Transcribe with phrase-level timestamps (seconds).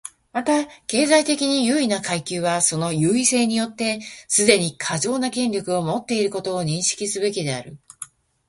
[0.33, 7.77] また、経済的に優位な階級はその優位性によってすでに過剰な権力を持っていることを認識すべきである。